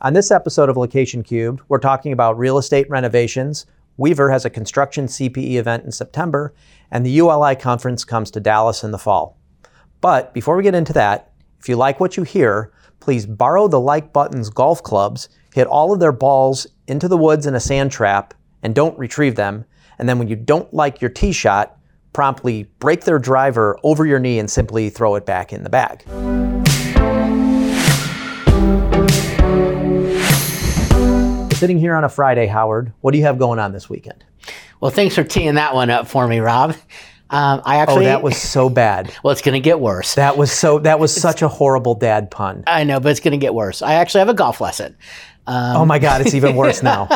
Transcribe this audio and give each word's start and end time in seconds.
On 0.00 0.12
this 0.12 0.30
episode 0.30 0.68
of 0.68 0.76
Location 0.76 1.24
Cubed, 1.24 1.60
we're 1.66 1.78
talking 1.78 2.12
about 2.12 2.38
real 2.38 2.56
estate 2.56 2.88
renovations. 2.88 3.66
Weaver 3.96 4.30
has 4.30 4.44
a 4.44 4.50
construction 4.50 5.06
CPE 5.06 5.54
event 5.54 5.84
in 5.84 5.90
September, 5.90 6.54
and 6.92 7.04
the 7.04 7.10
ULI 7.10 7.56
conference 7.56 8.04
comes 8.04 8.30
to 8.30 8.38
Dallas 8.38 8.84
in 8.84 8.92
the 8.92 8.98
fall. 8.98 9.36
But 10.00 10.32
before 10.32 10.56
we 10.56 10.62
get 10.62 10.76
into 10.76 10.92
that, 10.92 11.32
if 11.58 11.68
you 11.68 11.74
like 11.74 11.98
what 11.98 12.16
you 12.16 12.22
hear, 12.22 12.72
please 13.00 13.26
borrow 13.26 13.66
the 13.66 13.80
like 13.80 14.12
button's 14.12 14.50
golf 14.50 14.84
clubs, 14.84 15.30
hit 15.52 15.66
all 15.66 15.92
of 15.92 15.98
their 15.98 16.12
balls 16.12 16.68
into 16.86 17.08
the 17.08 17.18
woods 17.18 17.44
in 17.44 17.56
a 17.56 17.60
sand 17.60 17.90
trap, 17.90 18.34
and 18.62 18.76
don't 18.76 18.96
retrieve 19.00 19.34
them. 19.34 19.64
And 19.98 20.08
then 20.08 20.20
when 20.20 20.28
you 20.28 20.36
don't 20.36 20.72
like 20.72 21.00
your 21.00 21.10
tee 21.10 21.32
shot, 21.32 21.76
promptly 22.12 22.70
break 22.78 23.02
their 23.02 23.18
driver 23.18 23.76
over 23.82 24.06
your 24.06 24.20
knee 24.20 24.38
and 24.38 24.48
simply 24.48 24.90
throw 24.90 25.16
it 25.16 25.26
back 25.26 25.52
in 25.52 25.64
the 25.64 25.70
bag. 25.70 26.04
Sitting 31.58 31.80
here 31.80 31.96
on 31.96 32.04
a 32.04 32.08
Friday, 32.08 32.46
Howard, 32.46 32.92
what 33.00 33.10
do 33.10 33.18
you 33.18 33.24
have 33.24 33.36
going 33.36 33.58
on 33.58 33.72
this 33.72 33.90
weekend? 33.90 34.24
Well, 34.80 34.92
thanks 34.92 35.16
for 35.16 35.24
teeing 35.24 35.56
that 35.56 35.74
one 35.74 35.90
up 35.90 36.06
for 36.06 36.28
me, 36.28 36.38
Rob. 36.38 36.76
Um, 37.30 37.62
I 37.64 37.78
actually. 37.78 38.06
Oh, 38.06 38.10
that 38.10 38.22
was 38.22 38.36
so 38.36 38.70
bad. 38.70 39.12
well, 39.24 39.32
it's 39.32 39.42
going 39.42 39.54
to 39.54 39.60
get 39.60 39.80
worse. 39.80 40.14
That 40.14 40.36
was 40.36 40.52
so. 40.52 40.78
That 40.78 41.00
was 41.00 41.12
such 41.12 41.42
a 41.42 41.48
horrible 41.48 41.96
dad 41.96 42.30
pun. 42.30 42.62
I 42.68 42.84
know, 42.84 43.00
but 43.00 43.08
it's 43.08 43.18
going 43.18 43.32
to 43.32 43.44
get 43.44 43.54
worse. 43.54 43.82
I 43.82 43.94
actually 43.94 44.20
have 44.20 44.28
a 44.28 44.34
golf 44.34 44.60
lesson. 44.60 44.96
Um, 45.48 45.78
oh 45.78 45.84
my 45.84 45.98
God, 45.98 46.20
it's 46.20 46.34
even 46.34 46.54
worse 46.54 46.80
now. 46.80 47.08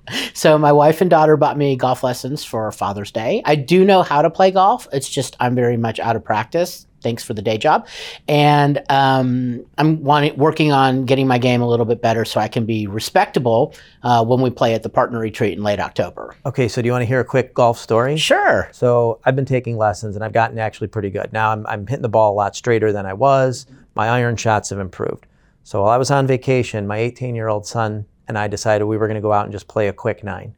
so 0.32 0.56
my 0.56 0.72
wife 0.72 1.02
and 1.02 1.10
daughter 1.10 1.36
bought 1.36 1.58
me 1.58 1.76
golf 1.76 2.02
lessons 2.02 2.42
for 2.42 2.72
Father's 2.72 3.12
Day. 3.12 3.42
I 3.44 3.54
do 3.54 3.84
know 3.84 4.02
how 4.02 4.22
to 4.22 4.30
play 4.30 4.50
golf. 4.50 4.88
It's 4.94 5.10
just 5.10 5.36
I'm 5.40 5.54
very 5.54 5.76
much 5.76 6.00
out 6.00 6.16
of 6.16 6.24
practice 6.24 6.86
thanks 7.02 7.22
for 7.22 7.34
the 7.34 7.42
day 7.42 7.58
job. 7.58 7.86
And 8.28 8.82
um, 8.88 9.64
I'm 9.78 10.02
wanting, 10.02 10.36
working 10.36 10.72
on 10.72 11.04
getting 11.04 11.26
my 11.26 11.38
game 11.38 11.62
a 11.62 11.68
little 11.68 11.86
bit 11.86 12.02
better 12.02 12.24
so 12.24 12.40
I 12.40 12.48
can 12.48 12.66
be 12.66 12.86
respectable 12.86 13.74
uh, 14.02 14.24
when 14.24 14.40
we 14.40 14.50
play 14.50 14.74
at 14.74 14.82
the 14.82 14.88
partner 14.88 15.18
retreat 15.18 15.56
in 15.56 15.64
late 15.64 15.80
October. 15.80 16.34
Okay, 16.46 16.68
so 16.68 16.82
do 16.82 16.86
you 16.86 16.92
want 16.92 17.02
to 17.02 17.06
hear 17.06 17.20
a 17.20 17.24
quick 17.24 17.54
golf 17.54 17.78
story? 17.78 18.16
Sure. 18.16 18.68
So 18.72 19.20
I've 19.24 19.36
been 19.36 19.44
taking 19.44 19.76
lessons 19.76 20.16
and 20.16 20.24
I've 20.24 20.32
gotten 20.32 20.58
actually 20.58 20.88
pretty 20.88 21.10
good. 21.10 21.32
Now 21.32 21.50
I'm, 21.50 21.66
I'm 21.66 21.86
hitting 21.86 22.02
the 22.02 22.08
ball 22.08 22.32
a 22.32 22.36
lot 22.36 22.56
straighter 22.56 22.92
than 22.92 23.06
I 23.06 23.12
was. 23.12 23.66
My 23.94 24.08
iron 24.08 24.36
shots 24.36 24.70
have 24.70 24.78
improved. 24.78 25.26
So 25.64 25.82
while 25.82 25.90
I 25.90 25.98
was 25.98 26.10
on 26.10 26.26
vacation, 26.26 26.86
my 26.86 26.98
18 26.98 27.34
year 27.34 27.48
old 27.48 27.66
son 27.66 28.06
and 28.28 28.38
I 28.38 28.48
decided 28.48 28.84
we 28.84 28.96
were 28.96 29.06
going 29.06 29.16
to 29.16 29.20
go 29.20 29.32
out 29.32 29.44
and 29.44 29.52
just 29.52 29.68
play 29.68 29.88
a 29.88 29.92
quick 29.92 30.22
nine. 30.22 30.54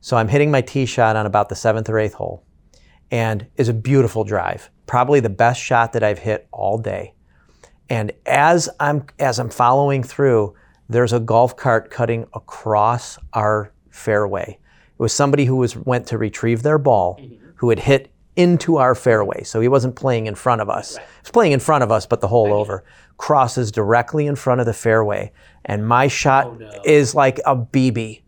So 0.00 0.16
I'm 0.16 0.28
hitting 0.28 0.50
my 0.50 0.60
tee 0.60 0.86
shot 0.86 1.16
on 1.16 1.26
about 1.26 1.48
the 1.48 1.56
seventh 1.56 1.88
or 1.88 1.98
eighth 1.98 2.14
hole 2.14 2.42
and 3.10 3.46
is 3.56 3.68
a 3.68 3.74
beautiful 3.74 4.24
drive 4.24 4.70
probably 4.86 5.20
the 5.20 5.30
best 5.30 5.60
shot 5.60 5.92
that 5.92 6.02
I've 6.02 6.18
hit 6.18 6.48
all 6.52 6.78
day. 6.78 7.12
And 7.88 8.12
as 8.24 8.68
I'm 8.80 9.04
as 9.18 9.38
I'm 9.38 9.50
following 9.50 10.02
through, 10.02 10.54
there's 10.88 11.12
a 11.12 11.20
golf 11.20 11.56
cart 11.56 11.90
cutting 11.90 12.26
across 12.34 13.18
our 13.32 13.72
fairway. 13.90 14.58
It 14.58 15.02
was 15.02 15.12
somebody 15.12 15.44
who 15.44 15.56
was 15.56 15.76
went 15.76 16.06
to 16.08 16.18
retrieve 16.18 16.62
their 16.62 16.78
ball, 16.78 17.18
mm-hmm. 17.20 17.50
who 17.56 17.70
had 17.70 17.80
hit 17.80 18.12
into 18.34 18.76
our 18.76 18.94
fairway. 18.94 19.42
So 19.44 19.60
he 19.60 19.68
wasn't 19.68 19.96
playing 19.96 20.26
in 20.26 20.34
front 20.34 20.60
of 20.60 20.68
us. 20.68 20.96
Right. 20.96 21.06
He 21.06 21.20
was 21.22 21.30
playing 21.30 21.52
in 21.52 21.60
front 21.60 21.84
of 21.84 21.92
us, 21.92 22.06
but 22.06 22.20
the 22.20 22.28
hole 22.28 22.52
over. 22.52 22.84
Crosses 23.18 23.72
directly 23.72 24.26
in 24.26 24.36
front 24.36 24.60
of 24.60 24.66
the 24.66 24.74
fairway. 24.74 25.32
And 25.64 25.86
my 25.86 26.08
shot 26.08 26.46
oh, 26.46 26.54
no. 26.54 26.82
is 26.84 27.14
like 27.14 27.38
a 27.46 27.56
BB. 27.56 28.22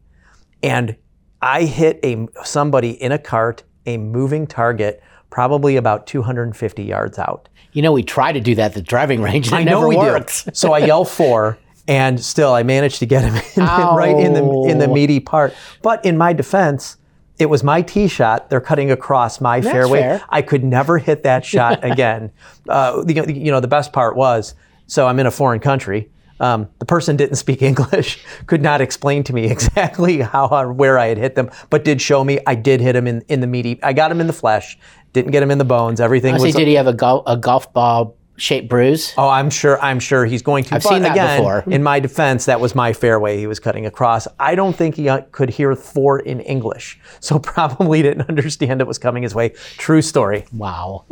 And 0.63 0.97
I 1.43 1.65
hit 1.65 2.01
a 2.03 2.27
somebody 2.45 2.91
in 2.91 3.13
a 3.13 3.19
cart, 3.19 3.65
a 3.89 3.97
moving 3.97 4.47
target 4.47 5.03
probably 5.31 5.77
about 5.77 6.07
250 6.07 6.83
yards 6.85 7.19
out. 7.19 7.49
You 7.73 7.83
know, 7.83 7.93
we 7.93 8.03
try 8.03 8.33
to 8.33 8.41
do 8.41 8.55
that 8.55 8.67
at 8.67 8.75
the 8.75 8.83
driving 8.83 9.21
range, 9.21 9.49
and 9.49 9.57
I 9.57 9.65
know 9.65 9.81
never 9.81 9.89
we 9.89 9.97
works. 9.97 10.45
Do. 10.45 10.51
so 10.55 10.73
I 10.73 10.79
yell 10.79 11.05
fore, 11.05 11.59
and 11.87 12.23
still 12.23 12.53
I 12.53 12.63
managed 12.63 12.99
to 13.01 13.07
get 13.07 13.25
him 13.25 13.35
in, 13.35 13.63
right 13.67 14.17
in 14.17 14.33
the 14.33 14.45
in 14.69 14.79
the 14.79 14.89
meaty 14.89 15.21
part. 15.21 15.55
But 15.83 16.05
in 16.05 16.17
my 16.17 16.33
defense, 16.33 16.97
it 17.39 17.47
was 17.47 17.63
my 17.63 17.83
tee 17.83 18.09
shot. 18.09 18.51
They're 18.51 18.61
cutting 18.61 18.91
across 18.91 19.41
my 19.41 19.61
That's 19.61 19.73
fairway. 19.73 20.01
Fair. 20.01 20.25
I 20.29 20.43
could 20.43 20.65
never 20.65 20.99
hit 20.99 21.23
that 21.23 21.45
shot 21.45 21.85
again. 21.91 22.33
uh, 22.69 23.03
the, 23.03 23.33
you 23.33 23.51
know, 23.51 23.61
the 23.61 23.69
best 23.69 23.93
part 23.93 24.17
was, 24.17 24.55
so 24.87 25.07
I'm 25.07 25.19
in 25.19 25.27
a 25.27 25.31
foreign 25.31 25.61
country. 25.61 26.11
Um, 26.41 26.69
the 26.79 26.87
person 26.87 27.17
didn't 27.17 27.37
speak 27.37 27.63
English, 27.71 28.25
could 28.47 28.63
not 28.63 28.81
explain 28.81 29.25
to 29.25 29.33
me 29.33 29.45
exactly 29.51 30.21
how 30.21 30.49
or 30.49 30.73
where 30.73 30.99
I 30.99 31.07
had 31.07 31.19
hit 31.19 31.35
them, 31.35 31.51
but 31.71 31.85
did 31.85 32.01
show 32.01 32.25
me 32.25 32.39
I 32.47 32.55
did 32.55 32.81
hit 32.81 32.97
him 32.97 33.07
in, 33.07 33.23
in 33.29 33.41
the 33.41 33.47
meaty. 33.47 33.83
I 33.83 33.93
got 33.93 34.11
him 34.11 34.21
in 34.21 34.27
the 34.27 34.33
flesh, 34.33 34.79
didn't 35.13 35.33
get 35.33 35.43
him 35.43 35.51
in 35.51 35.59
the 35.59 35.65
bones. 35.65 36.01
Everything 36.01 36.35
was. 36.35 36.55
did 36.55 36.69
he 36.69 36.75
have 36.75 36.87
a, 36.87 36.93
go- 36.93 37.23
a 37.27 37.37
golf 37.37 37.73
ball 37.73 38.17
shaped 38.39 38.69
bruise? 38.69 39.13
Oh, 39.19 39.29
I'm 39.29 39.51
sure. 39.51 39.81
I'm 39.81 40.01
sure 40.01 40.25
he's 40.25 40.43
going 40.43 40.65
to. 40.65 40.77
I've 40.77 40.83
but 40.83 40.89
seen 40.89 41.03
that 41.03 41.13
again, 41.13 41.41
before. 41.41 41.65
in 41.67 41.83
my 41.83 42.01
defense, 42.01 42.47
that 42.47 42.61
was 42.61 42.75
my 42.75 42.93
fairway 42.93 43.37
he 43.39 43.47
was 43.47 43.61
cutting 43.61 43.85
across. 43.87 44.27
I 44.39 44.55
don't 44.55 44.75
think 44.75 44.95
he 44.95 45.09
uh, 45.09 45.23
could 45.33 45.51
hear 45.51 45.75
fore 45.75 46.21
in 46.21 46.41
English, 46.41 46.99
so 47.21 47.39
probably 47.39 48.03
didn't 48.03 48.29
understand 48.29 48.81
it 48.81 48.87
was 48.87 48.99
coming 48.99 49.23
his 49.23 49.35
way. 49.35 49.51
True 49.77 50.03
story. 50.03 50.47
Wow. 50.53 51.05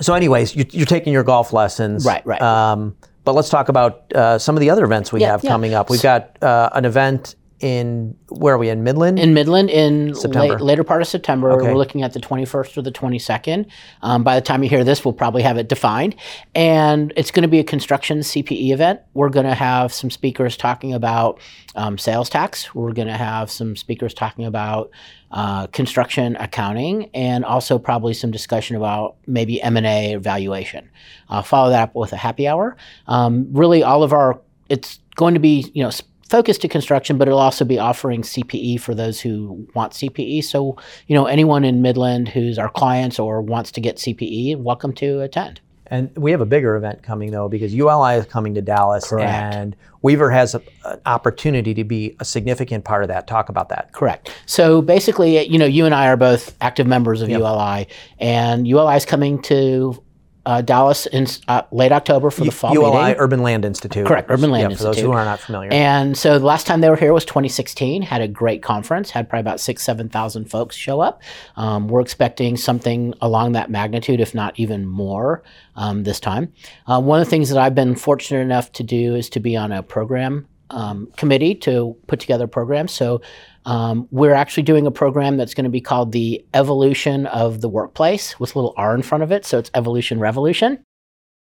so, 0.00 0.14
anyways, 0.14 0.56
you, 0.56 0.82
are 0.82 0.86
taking 0.86 1.12
your 1.12 1.24
golf 1.24 1.52
lessons, 1.52 2.04
right? 2.04 2.24
Right. 2.26 2.42
Um, 2.42 2.96
but 3.28 3.34
let's 3.34 3.50
talk 3.50 3.68
about 3.68 4.10
uh, 4.14 4.38
some 4.38 4.56
of 4.56 4.62
the 4.62 4.70
other 4.70 4.84
events 4.84 5.12
we 5.12 5.20
yeah, 5.20 5.32
have 5.32 5.44
yeah. 5.44 5.50
coming 5.50 5.74
up. 5.74 5.90
We've 5.90 6.00
got 6.00 6.42
uh, 6.42 6.70
an 6.72 6.86
event 6.86 7.34
in 7.60 8.16
where 8.28 8.54
are 8.54 8.58
we 8.58 8.68
in 8.68 8.84
Midland? 8.84 9.18
In 9.18 9.34
Midland, 9.34 9.70
in 9.70 10.12
late, 10.12 10.60
later 10.60 10.84
part 10.84 11.02
of 11.02 11.08
September. 11.08 11.52
Okay. 11.52 11.66
We're 11.66 11.76
looking 11.76 12.02
at 12.02 12.12
the 12.12 12.20
21st 12.20 12.76
or 12.76 12.82
the 12.82 12.92
22nd. 12.92 13.66
Um, 14.02 14.22
by 14.22 14.34
the 14.36 14.40
time 14.40 14.62
you 14.62 14.68
hear 14.68 14.84
this, 14.84 15.04
we'll 15.04 15.14
probably 15.14 15.42
have 15.42 15.58
it 15.58 15.68
defined. 15.68 16.14
And 16.54 17.12
it's 17.16 17.30
going 17.30 17.42
to 17.42 17.48
be 17.48 17.58
a 17.58 17.64
construction 17.64 18.20
CPE 18.20 18.70
event. 18.70 19.00
We're 19.14 19.28
going 19.28 19.46
to 19.46 19.54
have 19.54 19.92
some 19.92 20.10
speakers 20.10 20.56
talking 20.56 20.92
about 20.92 21.40
um, 21.74 21.98
sales 21.98 22.30
tax. 22.30 22.74
We're 22.74 22.92
going 22.92 23.08
to 23.08 23.16
have 23.16 23.50
some 23.50 23.76
speakers 23.76 24.14
talking 24.14 24.44
about 24.44 24.90
uh, 25.30 25.66
construction 25.68 26.36
accounting, 26.36 27.10
and 27.12 27.44
also 27.44 27.78
probably 27.78 28.14
some 28.14 28.30
discussion 28.30 28.76
about 28.76 29.16
maybe 29.26 29.60
M 29.60 29.76
and 29.76 29.86
A 29.86 30.14
valuation. 30.16 30.88
I'll 31.28 31.42
follow 31.42 31.70
that 31.70 31.82
up 31.82 31.94
with 31.94 32.12
a 32.12 32.16
happy 32.16 32.48
hour. 32.48 32.76
Um, 33.06 33.48
really, 33.52 33.82
all 33.82 34.02
of 34.02 34.12
our 34.12 34.40
it's 34.68 35.00
going 35.16 35.34
to 35.34 35.40
be 35.40 35.70
you 35.74 35.82
know 35.82 35.90
focused 36.28 36.60
to 36.62 36.68
construction, 36.68 37.18
but 37.18 37.28
it'll 37.28 37.40
also 37.40 37.64
be 37.64 37.78
offering 37.78 38.22
CPE 38.22 38.80
for 38.80 38.94
those 38.94 39.20
who 39.20 39.66
want 39.74 39.92
CPE. 39.92 40.44
So, 40.44 40.76
you 41.06 41.14
know, 41.14 41.26
anyone 41.26 41.64
in 41.64 41.82
Midland 41.82 42.28
who's 42.28 42.58
our 42.58 42.68
clients 42.68 43.18
or 43.18 43.40
wants 43.40 43.72
to 43.72 43.80
get 43.80 43.96
CPE, 43.96 44.56
welcome 44.58 44.92
to 44.94 45.20
attend. 45.20 45.60
And 45.90 46.14
we 46.16 46.30
have 46.32 46.42
a 46.42 46.46
bigger 46.46 46.76
event 46.76 47.02
coming 47.02 47.30
though, 47.30 47.48
because 47.48 47.74
ULI 47.74 48.16
is 48.16 48.26
coming 48.26 48.54
to 48.54 48.62
Dallas, 48.62 49.08
Correct. 49.08 49.54
and 49.54 49.76
Weaver 50.02 50.30
has 50.30 50.54
a, 50.54 50.62
an 50.84 51.00
opportunity 51.06 51.72
to 51.74 51.82
be 51.84 52.14
a 52.20 52.24
significant 52.24 52.84
part 52.84 53.02
of 53.02 53.08
that. 53.08 53.26
Talk 53.26 53.48
about 53.48 53.70
that. 53.70 53.92
Correct. 53.92 54.30
So 54.44 54.82
basically, 54.82 55.42
you 55.46 55.58
know, 55.58 55.64
you 55.64 55.86
and 55.86 55.94
I 55.94 56.08
are 56.08 56.16
both 56.16 56.54
active 56.60 56.86
members 56.86 57.22
of 57.22 57.30
yep. 57.30 57.40
ULI, 57.40 57.88
and 58.18 58.68
ULI 58.68 58.96
is 58.96 59.06
coming 59.06 59.40
to 59.42 60.02
uh, 60.48 60.62
Dallas 60.62 61.04
in 61.04 61.26
uh, 61.46 61.60
late 61.70 61.92
October 61.92 62.30
for 62.30 62.42
the 62.42 62.50
fall 62.50 62.72
ULI 62.72 63.02
meeting. 63.02 63.16
Urban 63.18 63.42
Land 63.42 63.66
Institute. 63.66 64.06
Correct, 64.06 64.30
Urban 64.30 64.50
Land 64.50 64.72
Institute. 64.72 64.84
yeah, 64.84 64.88
Institute. 64.88 64.94
For 64.94 64.94
those 64.94 65.02
who 65.02 65.12
are 65.12 65.24
not 65.26 65.40
familiar. 65.40 65.70
And 65.70 66.16
so 66.16 66.38
the 66.38 66.46
last 66.46 66.66
time 66.66 66.80
they 66.80 66.88
were 66.88 66.96
here 66.96 67.12
was 67.12 67.26
2016. 67.26 68.00
Had 68.00 68.22
a 68.22 68.28
great 68.28 68.62
conference. 68.62 69.10
Had 69.10 69.28
probably 69.28 69.42
about 69.42 69.60
six, 69.60 69.82
seven 69.82 70.08
thousand 70.08 70.46
folks 70.46 70.74
show 70.74 71.00
up. 71.00 71.20
Um, 71.56 71.88
we're 71.88 72.00
expecting 72.00 72.56
something 72.56 73.12
along 73.20 73.52
that 73.52 73.70
magnitude, 73.70 74.20
if 74.20 74.34
not 74.34 74.58
even 74.58 74.86
more, 74.86 75.42
um, 75.76 76.04
this 76.04 76.18
time. 76.18 76.50
Uh, 76.86 76.98
one 76.98 77.20
of 77.20 77.26
the 77.26 77.30
things 77.30 77.50
that 77.50 77.58
I've 77.58 77.74
been 77.74 77.94
fortunate 77.94 78.40
enough 78.40 78.72
to 78.72 78.82
do 78.82 79.16
is 79.16 79.28
to 79.30 79.40
be 79.40 79.54
on 79.54 79.70
a 79.70 79.82
program 79.82 80.48
um, 80.70 81.10
committee 81.16 81.54
to 81.54 81.96
put 82.06 82.20
together 82.20 82.46
programs. 82.46 82.92
So 82.92 83.20
um, 83.64 84.08
we're 84.10 84.34
actually 84.34 84.62
doing 84.62 84.86
a 84.86 84.90
program 84.90 85.36
that's 85.36 85.54
going 85.54 85.64
to 85.64 85.70
be 85.70 85.80
called 85.80 86.12
the 86.12 86.44
Evolution 86.54 87.26
of 87.26 87.60
the 87.60 87.68
Workplace 87.68 88.38
with 88.40 88.54
a 88.54 88.58
little 88.58 88.74
R 88.76 88.94
in 88.94 89.02
front 89.02 89.22
of 89.24 89.32
it. 89.32 89.44
So 89.44 89.58
it's 89.58 89.70
Evolution 89.74 90.20
Revolution. 90.20 90.82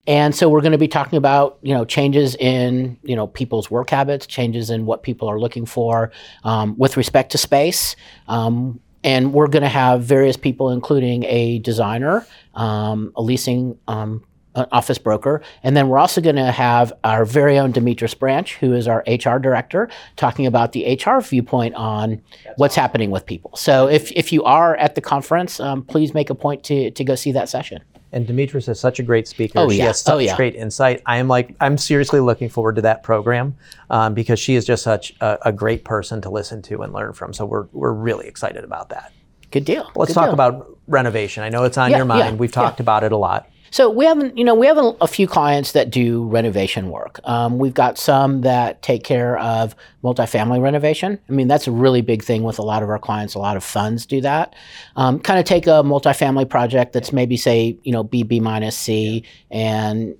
And 0.08 0.34
so 0.34 0.50
we're 0.50 0.62
going 0.62 0.72
to 0.72 0.78
be 0.78 0.88
talking 0.88 1.18
about 1.18 1.60
you 1.62 1.74
know 1.74 1.86
changes 1.86 2.36
in 2.36 2.98
you 3.04 3.16
know 3.16 3.28
people's 3.28 3.70
work 3.70 3.90
habits, 3.90 4.26
changes 4.26 4.70
in 4.70 4.86
what 4.86 5.04
people 5.04 5.28
are 5.28 5.40
looking 5.40 5.66
for 5.66 6.12
um, 6.44 6.78
with 6.78 6.98
respect 6.98 7.32
to 7.34 7.38
space. 7.38 7.96
Um, 8.28 8.80
and 9.04 9.34
we're 9.34 9.48
going 9.48 9.64
to 9.64 9.70
have 9.70 10.04
various 10.04 10.36
people, 10.36 10.72
including 10.72 11.24
a 11.26 11.60
designer, 11.60 12.26
um, 12.54 13.14
a 13.16 13.22
leasing 13.22 13.78
um, 13.88 14.24
an 14.60 14.68
office 14.72 14.98
broker. 14.98 15.42
And 15.64 15.76
then 15.76 15.90
we're 15.90 15.98
also 15.98 16.22
going 16.22 16.36
to 16.36 16.52
have 16.52 16.94
our 17.04 17.26
very 17.26 17.58
own 17.58 17.74
Demetris 17.74 18.18
Branch, 18.18 18.56
who 18.56 18.74
is 18.74 18.88
our 18.88 19.04
HR 19.08 19.40
director, 19.40 19.90
talking 20.16 20.46
about 20.46 20.72
the 20.74 21.00
HR 21.04 21.20
viewpoint 21.22 21.76
on 21.76 22.22
That's 22.44 22.58
what's 22.58 22.74
awesome. 22.74 22.82
happening 22.82 23.12
with 23.12 23.26
people. 23.26 23.56
So 23.56 23.88
if, 23.88 24.12
if 24.12 24.32
you 24.32 24.44
are 24.44 24.76
at 24.78 24.96
the 24.96 25.02
conference, 25.02 25.60
um, 25.60 25.84
please 25.84 26.14
make 26.14 26.30
a 26.30 26.36
point 26.36 26.64
to, 26.66 26.92
to 26.92 27.04
go 27.04 27.16
see 27.16 27.32
that 27.32 27.50
session. 27.50 27.82
And 28.12 28.28
Demetris 28.28 28.68
is 28.68 28.80
such 28.80 29.00
a 29.00 29.04
great 29.04 29.28
speaker. 29.28 29.60
Oh, 29.60 29.70
she 29.70 29.80
has 29.80 30.02
such 30.02 30.14
oh, 30.14 30.18
yeah. 30.18 30.36
great 30.36 30.56
insight. 30.56 31.02
I 31.06 31.18
am 31.18 31.28
like, 31.28 31.56
I'm 31.62 31.78
seriously 31.78 32.20
looking 32.20 32.50
forward 32.50 32.76
to 32.78 32.82
that 32.82 33.04
program 33.04 33.56
um, 33.90 34.16
because 34.16 34.40
she 34.40 34.56
is 34.56 34.66
just 34.66 34.84
such 34.84 35.14
a, 35.22 35.38
a, 35.46 35.52
great 35.52 35.86
person 35.86 36.20
to 36.22 36.30
listen 36.30 36.62
to 36.64 36.82
and 36.82 36.92
learn 36.92 37.14
from. 37.14 37.34
So 37.34 37.46
we're, 37.46 37.68
we're 37.72 37.94
really 37.94 38.28
excited 38.28 38.64
about 38.64 38.90
that. 38.90 39.14
Good 39.52 39.66
deal. 39.66 39.92
Let's 39.96 40.10
Good 40.10 40.16
talk 40.16 40.26
deal. 40.28 40.34
about 40.34 40.78
renovation. 40.88 41.44
I 41.44 41.50
know 41.50 41.64
it's 41.66 41.78
on 41.78 41.92
yeah, 41.92 41.98
your 41.98 42.06
mind. 42.06 42.36
Yeah, 42.36 42.40
We've 42.40 42.52
talked 42.52 42.80
yeah. 42.80 42.84
about 42.84 43.04
it 43.04 43.12
a 43.12 43.18
lot. 43.18 43.50
So 43.72 43.90
we 43.90 44.06
haven't, 44.06 44.38
you 44.38 44.44
know, 44.44 44.56
we 44.56 44.68
have 44.68 44.78
a, 44.78 44.96
a 45.02 45.08
few 45.08 45.28
clients 45.28 45.74
that 45.74 45.90
do 45.90 46.26
renovation 46.28 46.90
work. 46.90 47.20
Um, 47.24 47.58
we've 47.58 47.74
got 47.74 47.98
some 47.98 48.42
that 48.42 48.82
take 48.82 49.04
care 49.04 49.38
of 49.40 49.76
multifamily 50.04 50.62
renovation. 50.62 51.20
I 51.30 51.32
mean, 51.32 51.48
that's 51.48 51.68
a 51.68 51.72
really 51.72 52.02
big 52.02 52.24
thing 52.24 52.44
with 52.44 52.60
a 52.60 52.64
lot 52.64 52.84
of 52.84 52.90
our 52.90 53.00
clients. 53.00 53.36
A 53.36 53.40
lot 53.40 53.58
of 53.58 53.64
funds 53.64 54.06
do 54.06 54.22
that. 54.22 54.56
Um, 54.96 55.20
kind 55.20 55.40
of 55.40 55.46
take 55.46 55.68
a 55.68 55.84
multifamily 55.84 56.50
project 56.50 56.94
that's 56.94 57.12
maybe 57.12 57.38
say, 57.38 57.78
you 57.84 57.92
know, 57.92 58.04
B, 58.04 58.24
B 58.24 58.40
minus 58.40 58.78
C, 58.78 59.24
and 59.52 59.98
I 60.00 60.04
mean, 60.04 60.18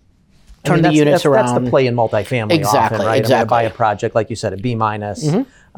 turn 0.64 0.82
the 0.82 0.94
units 0.94 1.12
that's, 1.12 1.26
around. 1.26 1.46
That's 1.48 1.64
the 1.66 1.70
play 1.70 1.88
in 1.88 1.96
multifamily. 1.96 2.52
Exactly, 2.52 2.98
often, 2.98 3.08
right? 3.08 3.20
exactly. 3.20 3.42
I'm 3.42 3.48
buy 3.48 3.64
a 3.64 3.70
project 3.70 4.16
like 4.16 4.30
you 4.30 4.36
said, 4.36 4.54
a 4.54 4.58
B 4.58 4.76
minus, 4.76 5.24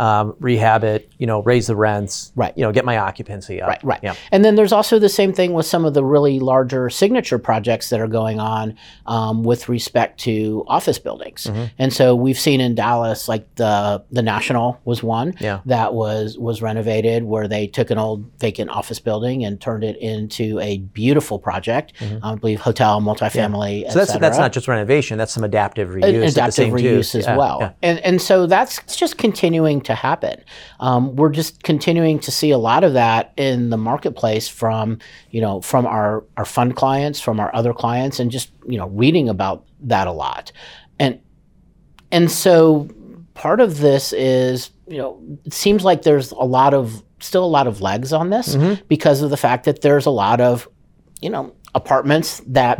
um, 0.01 0.36
rehab 0.39 0.83
it, 0.83 1.12
you 1.19 1.27
know, 1.27 1.44
raise 1.44 1.68
the 1.68 1.75
rents, 1.75 2.31
Right. 2.36 2.57
You 2.57 2.63
know, 2.63 2.71
get 2.71 2.86
my 2.86 2.98
occupancy 2.98 3.62
up. 3.62 3.69
Right, 3.69 3.83
right. 3.83 4.00
Yeah. 4.01 4.15
And 4.31 4.44
then 4.44 4.56
there's 4.56 4.71
also 4.71 4.98
the 4.98 5.09
same 5.09 5.31
thing 5.31 5.53
with 5.53 5.68
some 5.68 5.86
of 5.86 5.94
the 5.94 6.03
really 6.03 6.39
larger 6.39 6.89
signature 6.89 7.38
projects 7.38 7.89
that 7.92 8.00
are 8.00 8.07
going 8.07 8.39
on 8.39 8.75
um, 9.06 9.44
with 9.44 9.69
respect 9.69 10.19
to 10.21 10.63
office 10.68 10.98
buildings. 10.98 11.44
Mm-hmm. 11.45 11.65
And 11.77 11.94
so 11.94 12.15
we've 12.15 12.39
seen 12.39 12.62
in 12.62 12.74
Dallas, 12.74 13.27
like 13.30 13.45
the 13.56 14.03
the 14.12 14.24
National 14.24 14.80
was 14.86 15.03
one 15.03 15.36
Yeah. 15.39 15.59
that 15.68 15.94
was 15.94 16.36
was 16.39 16.62
renovated, 16.63 17.24
where 17.24 17.47
they 17.47 17.68
took 17.68 17.92
an 17.92 18.00
old 18.00 18.25
vacant 18.39 18.71
office 18.71 19.00
building 19.00 19.45
and 19.45 19.62
turned 19.62 19.83
it 19.83 19.97
into 19.97 20.59
a 20.59 20.80
beautiful 20.80 21.38
project. 21.38 21.94
I 22.24 22.33
believe 22.36 22.59
hotel, 22.62 23.01
multifamily, 23.01 23.83
Mm-hmm. 23.83 23.92
So 23.92 24.00
that's 24.00 24.18
that's 24.18 24.38
not 24.39 24.51
just 24.51 24.68
renovation. 24.68 25.18
That's 25.19 25.31
some 25.31 25.44
adaptive 25.44 25.89
reuse. 25.89 26.04
An 26.06 26.15
at 26.15 26.21
the 26.21 26.25
adaptive 26.27 26.54
same 26.54 26.75
too. 26.77 26.97
reuse 27.00 27.13
as 27.15 27.25
Yeah, 27.25 27.38
well. 27.38 27.57
yeah. 27.62 27.71
And 27.83 28.00
and 28.00 28.21
so 28.21 28.47
that's 28.47 28.95
just 28.95 29.18
continuing 29.18 29.81
to 29.81 29.91
happen. 29.96 30.44
Um, 30.80 31.16
we're 31.16 31.30
just 31.32 31.64
continuing 31.64 32.20
to 32.20 32.32
see 32.32 32.52
a 32.52 32.58
lot 32.58 32.84
of 32.84 32.94
that 32.94 33.34
in 33.38 33.70
the 33.70 33.78
marketplace 33.78 34.48
from 34.48 35.00
you 35.30 35.42
know 35.42 35.62
from 35.62 35.86
our 35.86 36.24
our 36.38 36.46
fund 36.46 36.76
clients, 36.76 37.20
from 37.20 37.40
our 37.40 37.54
other 37.56 37.74
clients, 37.74 38.20
and 38.20 38.32
just 38.32 38.52
you 38.68 38.78
know 38.78 38.88
reading 38.90 39.30
about 39.30 39.66
that 39.82 40.08
a 40.08 40.12
lot. 40.12 40.52
And 41.00 41.20
and 42.12 42.30
so 42.30 42.90
part 43.34 43.60
of 43.62 43.80
this 43.80 44.14
is 44.14 44.72
you 44.88 44.98
know 44.98 45.20
it 45.46 45.54
seems 45.54 45.84
like 45.84 46.02
there's 46.04 46.32
a 46.32 46.44
lot 46.44 46.74
of 46.74 47.04
still 47.20 47.46
a 47.46 47.48
lot 47.48 47.68
of 47.68 47.82
legs 47.82 48.12
on 48.14 48.30
this 48.30 48.56
Mm-hmm. 48.56 48.84
because 48.88 49.22
of 49.22 49.30
the 49.30 49.38
fact 49.38 49.66
that 49.66 49.82
there's 49.82 50.06
a 50.06 50.12
lot 50.12 50.42
of 50.42 50.68
you 51.22 51.30
know 51.30 51.54
apartments 51.75 52.41
that 52.47 52.79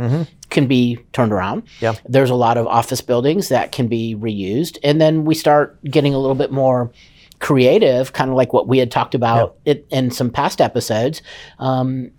can 0.50 0.66
be 0.66 0.98
turned 1.12 1.32
around. 1.32 1.62
Mm-hmm. 1.62 1.84
Yeah. 1.84 1.94
There's 2.08 2.30
a 2.30 2.34
lot 2.34 2.56
of 2.58 2.66
office 2.66 3.00
buildings 3.00 3.48
that 3.48 3.72
can 3.72 3.88
be 3.88 4.14
reused, 4.14 4.78
and 4.84 5.00
then 5.00 5.24
we 5.24 5.34
start 5.34 5.82
getting 5.84 6.14
a 6.14 6.18
little 6.18 6.34
bit 6.36 6.50
more 6.52 6.90
creative, 7.38 8.12
kind 8.12 8.30
of 8.30 8.36
like 8.36 8.52
what 8.52 8.68
we 8.68 8.78
had 8.78 8.90
talked 8.90 9.14
about 9.14 9.56
it, 9.64 9.86
in 9.90 10.10
some 10.10 10.30
past 10.30 10.60
episodes. 10.60 11.22
Um, 11.58 12.10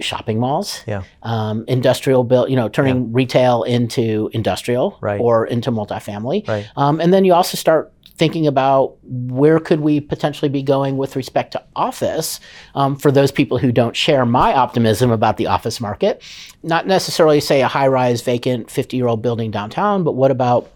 shopping 0.00 0.40
malls, 0.40 0.82
Yeah. 0.86 1.02
um, 1.22 1.64
industrial 1.68 2.24
build, 2.24 2.48
you 2.50 2.56
know, 2.56 2.68
turning 2.68 3.12
retail 3.12 3.62
into 3.62 4.30
industrial 4.32 4.96
Right. 5.00 5.20
or 5.20 5.46
into 5.46 5.70
multifamily. 5.70 6.48
Right. 6.48 6.66
Um, 6.76 6.98
and 7.00 7.12
then 7.12 7.24
you 7.24 7.34
also 7.34 7.56
start 7.56 7.92
thinking 8.22 8.46
about 8.46 8.96
where 9.02 9.58
could 9.58 9.80
we 9.80 9.98
potentially 9.98 10.48
be 10.48 10.62
going 10.62 10.96
with 10.96 11.16
respect 11.16 11.50
to 11.50 11.62
office 11.74 12.38
um, 12.76 12.94
for 12.94 13.10
those 13.10 13.32
people 13.32 13.58
who 13.58 13.72
don't 13.72 13.96
share 13.96 14.24
my 14.24 14.54
optimism 14.54 15.10
about 15.10 15.38
the 15.38 15.48
office 15.48 15.80
market. 15.80 16.22
Not 16.62 16.86
necessarily 16.86 17.40
say 17.40 17.62
a 17.62 17.66
high-rise 17.66 18.22
vacant 18.22 18.68
50-year-old 18.68 19.22
building 19.22 19.50
downtown, 19.50 20.04
but 20.04 20.12
what 20.12 20.30
about 20.30 20.70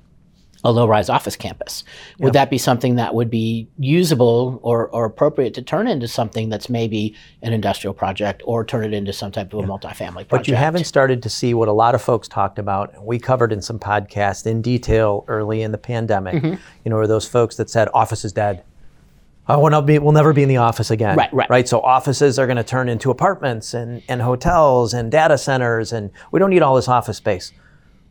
a 0.66 0.72
low-rise 0.72 1.08
office 1.08 1.36
campus? 1.36 1.84
Would 2.18 2.32
that 2.32 2.50
be 2.50 2.58
something 2.58 2.96
that 2.96 3.14
would 3.14 3.30
be 3.30 3.68
usable 3.78 4.58
or, 4.62 4.88
or 4.88 5.04
appropriate 5.04 5.54
to 5.54 5.62
turn 5.62 5.86
into 5.86 6.08
something 6.08 6.48
that's 6.48 6.68
maybe 6.68 7.14
an 7.42 7.52
industrial 7.52 7.94
project 7.94 8.42
or 8.44 8.64
turn 8.64 8.84
it 8.84 8.92
into 8.92 9.12
some 9.12 9.30
type 9.30 9.52
of 9.54 9.60
a 9.60 9.62
multifamily 9.62 10.26
project? 10.26 10.30
But 10.30 10.48
you 10.48 10.56
haven't 10.56 10.84
started 10.84 11.22
to 11.22 11.30
see 11.30 11.54
what 11.54 11.68
a 11.68 11.72
lot 11.72 11.94
of 11.94 12.02
folks 12.02 12.26
talked 12.26 12.58
about. 12.58 12.92
and 12.94 13.06
We 13.06 13.18
covered 13.20 13.52
in 13.52 13.62
some 13.62 13.78
podcasts 13.78 14.44
in 14.44 14.60
detail 14.60 15.24
early 15.28 15.62
in 15.62 15.70
the 15.70 15.78
pandemic. 15.78 16.34
Mm-hmm. 16.34 16.60
You 16.84 16.90
know, 16.90 16.96
were 16.96 17.06
those 17.06 17.28
folks 17.28 17.56
that 17.56 17.70
said 17.70 17.88
office 17.94 18.24
is 18.24 18.32
dead. 18.32 18.64
I 19.48 19.56
will 19.56 19.70
not 19.70 19.86
be. 19.86 20.00
We'll 20.00 20.10
never 20.10 20.32
be 20.32 20.42
in 20.42 20.48
the 20.48 20.56
office 20.56 20.90
again. 20.90 21.16
Right, 21.16 21.32
right. 21.32 21.48
Right. 21.48 21.68
So 21.68 21.80
offices 21.80 22.36
are 22.40 22.46
going 22.46 22.56
to 22.56 22.64
turn 22.64 22.88
into 22.88 23.12
apartments 23.12 23.74
and, 23.74 24.02
and 24.08 24.20
hotels 24.20 24.92
and 24.92 25.12
data 25.12 25.38
centers, 25.38 25.92
and 25.92 26.10
we 26.32 26.40
don't 26.40 26.50
need 26.50 26.62
all 26.62 26.74
this 26.74 26.88
office 26.88 27.18
space. 27.18 27.52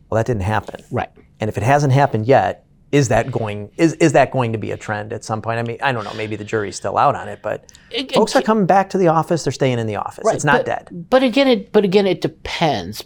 Well, 0.08 0.16
that 0.16 0.24
didn't 0.24 0.44
happen. 0.44 0.82
Right. 0.90 1.10
And 1.40 1.48
if 1.48 1.56
it 1.56 1.62
hasn't 1.62 1.92
happened 1.92 2.26
yet, 2.26 2.66
is 2.92 3.08
that 3.08 3.32
going 3.32 3.70
is, 3.76 3.94
is 3.94 4.12
that 4.12 4.30
going 4.30 4.52
to 4.52 4.58
be 4.58 4.70
a 4.70 4.76
trend 4.76 5.12
at 5.12 5.24
some 5.24 5.42
point? 5.42 5.58
I 5.58 5.64
mean, 5.64 5.76
I 5.82 5.90
don't 5.90 6.04
know. 6.04 6.14
Maybe 6.14 6.36
the 6.36 6.44
jury's 6.44 6.76
still 6.76 6.96
out 6.96 7.16
on 7.16 7.28
it, 7.28 7.40
but 7.42 7.70
It- 7.90 8.14
folks 8.14 8.34
it- 8.34 8.38
are 8.38 8.42
coming 8.42 8.64
back 8.64 8.90
to 8.90 8.98
the 8.98 9.08
office. 9.08 9.42
They're 9.42 9.52
staying 9.52 9.80
in 9.80 9.88
the 9.88 9.96
office. 9.96 10.24
it's 10.32 10.44
not 10.44 10.58
but, 10.58 10.66
dead. 10.66 11.06
But 11.10 11.24
again, 11.24 11.48
it 11.48 11.72
but 11.72 11.84
again, 11.84 12.06
it 12.06 12.20
depends. 12.20 13.02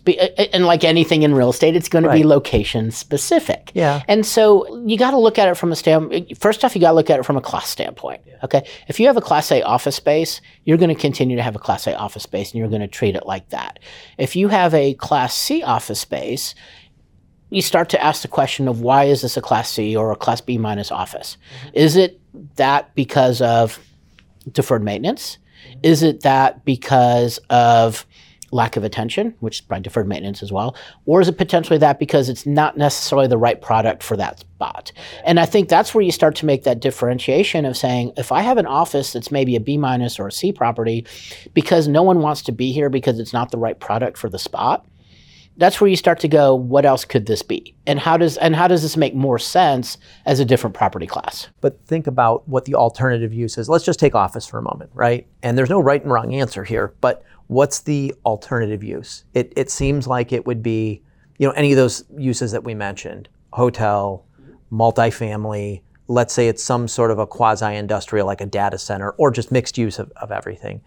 And 0.53 0.67
like 0.67 0.85
anything 0.85 1.23
in 1.23 1.35
real 1.35 1.49
estate, 1.49 1.77
it's 1.77 1.89
going 1.89 2.05
to 2.05 2.13
be 2.13 2.25
location 2.25 2.91
specific. 2.91 3.73
Yeah. 3.75 4.03
And 4.07 4.27
so 4.27 4.83
you 4.87 4.99
got 4.99 5.13
to 5.13 5.19
look 5.19 5.39
at 5.39 5.49
it 5.49 5.57
from 5.57 5.73
a 5.73 5.77
stand. 5.77 6.27
First 6.39 6.63
off, 6.63 6.75
you 6.75 6.81
got 6.83 6.91
to 6.91 6.97
look 6.97 7.09
at 7.09 7.19
it 7.19 7.25
from 7.25 7.39
a 7.39 7.41
class 7.43 7.69
standpoint. 7.69 8.21
Okay. 8.45 8.67
If 8.87 9.01
you 9.01 9.07
have 9.07 9.17
a 9.17 9.21
Class 9.23 9.51
A 9.51 9.63
office 9.63 9.97
space, 9.97 10.41
you're 10.65 10.79
going 10.79 10.95
to 10.95 10.95
continue 10.95 11.37
to 11.37 11.43
have 11.43 11.57
a 11.57 11.59
Class 11.59 11.87
A 11.87 11.95
office 11.97 12.23
space, 12.23 12.53
and 12.53 12.59
you're 12.59 12.69
going 12.69 12.81
to 12.81 12.89
treat 12.89 13.17
it 13.17 13.27
like 13.27 13.49
that. 13.51 13.79
If 14.19 14.37
you 14.37 14.49
have 14.49 14.73
a 14.75 14.95
Class 14.95 15.35
C 15.35 15.63
office 15.63 16.01
space, 16.01 16.55
you 17.51 17.63
start 17.63 17.89
to 17.91 18.03
ask 18.03 18.23
the 18.23 18.29
question 18.29 18.69
of 18.69 18.81
why 18.81 19.05
is 19.05 19.23
this 19.23 19.37
a 19.37 19.43
Class 19.43 19.71
C 19.71 19.97
or 19.97 20.13
a 20.13 20.17
Class 20.17 20.41
B 20.41 20.57
minus 20.57 20.91
office? 20.91 21.37
Mm-hmm. 21.37 21.69
Is 21.75 21.97
it 21.97 22.21
that 22.57 22.95
because 22.95 23.43
of 23.43 23.79
deferred 24.51 24.83
maintenance? 24.83 25.39
Mm-hmm. 25.69 25.81
Is 25.83 26.03
it 26.03 26.23
that 26.23 26.65
because 26.65 27.39
of 27.51 28.07
lack 28.53 28.77
of 28.77 28.85
attention, 28.85 29.35
which 29.41 29.57
is 29.57 29.61
probably 29.61 29.83
deferred 29.83 30.09
maintenance 30.09 30.43
as 30.43 30.51
well? 30.51 30.77
Or 31.07 31.21
is 31.21 31.29
it 31.29 31.39
potentially 31.39 31.79
that 31.79 31.99
because 31.99 32.29
it's 32.29 32.47
not 32.47 32.77
necessarily 32.77 33.29
the 33.29 33.39
right 33.39 33.61
product 33.61 34.03
for 34.03 34.17
that 34.17 34.41
spot? 34.41 34.93
And 35.25 35.39
I 35.39 35.47
think 35.47 35.69
that's 35.69 35.95
where 35.95 36.03
you 36.03 36.13
start 36.13 36.35
to 36.37 36.47
make 36.47 36.65
that 36.65 36.81
differentiation 36.81 37.65
of 37.65 37.77
saying, 37.77 38.13
if 38.17 38.33
I 38.33 38.43
have 38.43 38.59
an 38.59 38.67
office 38.67 39.13
that's 39.13 39.31
maybe 39.31 39.57
a 39.57 39.61
B 39.61 39.79
minus 39.79 40.19
or 40.19 40.27
a 40.27 40.33
C 40.33 40.53
property 40.53 41.07
because 41.55 41.87
no 41.87 42.03
one 42.03 42.21
wants 42.21 42.43
to 42.43 42.53
be 42.53 42.73
here 42.73 42.91
because 42.91 43.21
it's 43.21 43.33
not 43.33 43.51
the 43.51 43.59
right 43.59 43.79
product 43.79 44.19
for 44.19 44.29
the 44.29 44.39
spot, 44.39 44.85
that's 45.61 45.81
where 45.81 45.89
you 45.89 45.97
start 45.97 46.19
to 46.21 46.29
go, 46.29 46.55
what 46.55 46.85
else 46.85 47.05
could 47.05 47.27
this 47.27 47.43
be? 47.43 47.75
And 47.87 48.01
how 48.01 48.17
does 48.17 48.37
and 48.39 48.57
how 48.57 48.67
does 48.67 48.83
this 48.83 48.97
make 48.97 49.15
more 49.15 49.39
sense 49.39 49.99
as 50.27 50.41
a 50.41 50.45
different 50.45 50.75
property 50.75 51.07
class? 51.07 51.49
but 51.61 51.79
think 51.87 52.07
about 52.07 52.49
what 52.49 52.65
the 52.65 52.75
alternative 52.75 53.33
use 53.33 53.59
is. 53.59 53.69
Let's 53.69 53.85
just 53.85 54.01
take 54.01 54.15
office 54.15 54.47
for 54.47 54.59
a 54.59 54.63
moment, 54.63 54.91
right? 54.95 55.27
And 55.43 55.57
there's 55.57 55.71
no 55.71 55.81
right 55.81 56.03
and 56.03 56.11
wrong 56.11 56.35
answer 56.35 56.65
here, 56.65 56.95
but 57.01 57.23
what's 57.49 57.81
the 57.81 58.15
alternative 58.25 58.83
use? 58.83 59.25
It, 59.35 59.53
it 59.57 59.71
seems 59.71 60.07
like 60.07 60.33
it 60.33 60.47
would 60.47 60.63
be, 60.63 61.03
you 61.39 61.47
know, 61.47 61.53
any 61.53 61.73
of 61.73 61.77
those 61.77 62.05
uses 62.17 62.53
that 62.53 62.65
we 62.65 62.75
mentioned 62.75 63.29
hotel, 63.53 64.25
multifamily, 64.73 65.83
let's 66.09 66.33
say 66.33 66.49
it's 66.49 66.63
some 66.63 66.89
sort 66.89 67.11
of 67.11 67.19
a 67.19 67.27
quasi 67.27 67.75
industrial 67.75 68.27
like 68.27 68.41
a 68.41 68.47
data 68.47 68.79
center 68.79 69.11
or 69.13 69.31
just 69.31 69.51
mixed 69.53 69.77
use 69.77 69.99
of, 69.99 70.13
of 70.17 70.31
everything. 70.31 70.81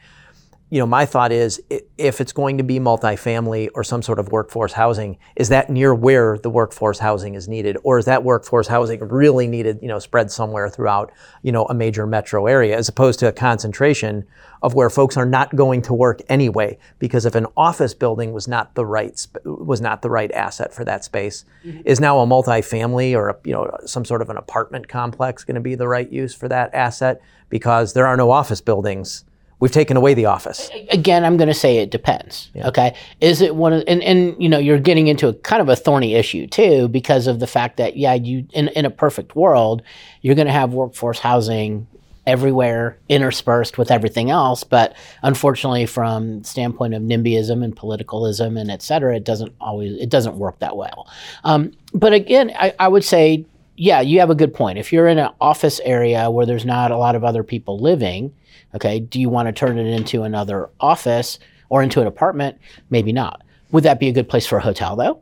You 0.74 0.80
know, 0.80 0.88
my 0.88 1.06
thought 1.06 1.32
is 1.32 1.62
if 2.00 2.20
it's 2.20 2.32
going 2.32 2.58
to 2.58 2.64
be 2.64 2.80
multifamily 2.80 3.70
or 3.76 3.84
some 3.84 4.02
sort 4.02 4.18
of 4.18 4.32
workforce 4.32 4.74
housing, 4.74 5.20
is 5.36 5.50
that 5.50 5.70
near 5.70 5.94
where 5.94 6.40
the 6.40 6.50
workforce 6.50 6.98
housing 6.98 7.36
is 7.36 7.48
needed, 7.48 7.78
or 7.84 8.00
is 8.00 8.06
that 8.06 8.24
workforce 8.24 8.68
housing 8.68 9.00
really 9.08 9.46
needed, 9.46 9.78
you 9.84 9.88
know, 9.88 10.00
spread 10.00 10.32
somewhere 10.32 10.68
throughout, 10.68 11.12
you 11.44 11.52
know, 11.52 11.66
a 11.66 11.76
major 11.76 12.08
metro 12.08 12.48
area, 12.48 12.76
as 12.76 12.90
opposed 12.90 13.20
to 13.20 13.28
a 13.28 13.32
concentration 13.32 14.26
of 14.64 14.74
where 14.74 14.90
folks 14.90 15.16
are 15.16 15.28
not 15.28 15.56
going 15.56 15.84
to 15.84 15.94
work 15.94 16.24
anyway, 16.28 16.76
because 16.98 17.28
if 17.28 17.36
an 17.36 17.46
office 17.56 17.94
building 17.94 18.34
was 18.34 18.48
not 18.48 18.74
the 18.74 18.84
right 18.84 19.20
sp- 19.22 19.46
was 19.46 19.80
not 19.80 20.02
the 20.02 20.10
right 20.10 20.32
asset 20.32 20.74
for 20.74 20.84
that 20.84 21.04
space, 21.04 21.46
mm-hmm. 21.64 21.82
is 21.86 22.00
now 22.00 22.18
a 22.18 22.26
multifamily 22.26 23.14
or 23.14 23.30
a, 23.30 23.38
you 23.44 23.54
know 23.54 23.70
some 23.86 24.04
sort 24.04 24.24
of 24.24 24.30
an 24.32 24.38
apartment 24.38 24.88
complex 24.88 25.44
going 25.44 25.54
to 25.54 25.62
be 25.62 25.76
the 25.76 25.88
right 25.88 26.12
use 26.12 26.34
for 26.34 26.48
that 26.48 26.74
asset? 26.74 27.22
Because 27.50 27.94
there 27.94 28.08
are 28.08 28.18
no 28.18 28.32
office 28.32 28.60
buildings 28.60 29.24
We've 29.64 29.72
taken 29.72 29.96
away 29.96 30.14
the 30.14 30.26
office. 30.26 30.70
again, 30.92 31.24
I'm 31.24 31.38
going 31.38 31.48
to 31.48 31.54
say 31.54 31.78
it 31.78 31.90
depends. 31.90 32.52
Okay, 32.54 32.98
is 33.22 33.40
it 33.40 33.56
one 33.56 33.72
of 33.72 33.82
and 33.88 34.04
and 34.04 34.36
you 34.38 34.50
know 34.50 34.58
you're 34.58 34.78
getting 34.78 35.08
into 35.08 35.30
a 35.30 35.34
kind 35.34 35.62
of 35.62 35.70
a 35.70 35.76
thorny 35.78 36.16
issue 36.16 36.48
too 36.48 36.90
because 36.90 37.28
of 37.28 37.40
the 37.40 37.48
fact 37.48 37.78
that 37.78 37.96
yeah 37.96 38.14
you 38.14 38.46
in 38.52 38.68
in 38.68 38.84
a 38.84 38.90
perfect 38.90 39.38
world 39.38 39.82
you're 40.22 40.36
going 40.36 40.48
to 40.48 40.54
have 40.54 40.74
workforce 40.74 41.18
housing 41.18 41.88
everywhere 42.28 42.98
interspersed 43.08 43.78
with 43.78 43.90
everything 43.90 44.30
else 44.30 44.66
but 44.66 44.98
unfortunately 45.22 45.86
from 45.86 46.44
standpoint 46.44 46.94
of 46.94 47.02
nimbyism 47.02 47.64
and 47.64 47.74
politicalism 47.74 48.60
and 48.60 48.70
et 48.70 48.82
cetera 48.82 49.16
it 49.16 49.24
doesn't 49.24 49.54
always 49.62 49.94
it 49.94 50.10
doesn't 50.10 50.36
work 50.36 50.60
that 50.60 50.76
well 50.76 51.08
um, 51.46 51.72
but 51.94 52.12
again 52.12 52.52
I, 52.60 52.74
I 52.78 52.90
would 52.90 53.06
say 53.06 53.46
yeah 53.78 54.02
you 54.02 54.20
have 54.20 54.30
a 54.30 54.36
good 54.36 54.54
point 54.54 54.78
if 54.78 54.92
you're 54.92 55.08
in 55.08 55.20
an 55.20 55.32
office 55.40 55.80
area 55.86 56.30
where 56.30 56.46
there's 56.46 56.66
not 56.66 56.92
a 56.92 56.98
lot 56.98 57.16
of 57.16 57.24
other 57.24 57.44
people 57.44 57.80
living 57.80 58.34
Okay, 58.76 59.00
do 59.00 59.20
you 59.20 59.30
want 59.30 59.48
to 59.48 59.52
turn 59.52 59.78
it 59.78 59.88
into 59.88 60.24
another 60.24 60.70
office 60.80 61.40
or 61.70 61.84
into 61.84 62.02
an 62.02 62.08
apartment? 62.08 62.58
Maybe 62.90 63.12
not. 63.12 63.44
Would 63.72 63.84
that 63.84 64.00
be 64.00 64.08
a 64.08 64.12
good 64.12 64.30
place 64.30 64.46
for 64.46 64.58
a 64.58 64.62
hotel 64.62 64.96
though? 64.96 65.22